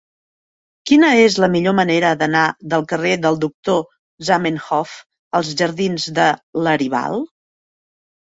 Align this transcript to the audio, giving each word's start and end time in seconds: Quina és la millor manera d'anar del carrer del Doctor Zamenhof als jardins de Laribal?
Quina 0.91 1.09
és 1.23 1.35
la 1.41 1.47
millor 1.55 1.75
manera 1.79 2.13
d'anar 2.21 2.45
del 2.71 2.85
carrer 2.93 3.11
del 3.25 3.37
Doctor 3.43 3.83
Zamenhof 4.29 4.95
als 5.41 5.53
jardins 5.61 6.07
de 6.21 6.27
Laribal? 6.69 7.19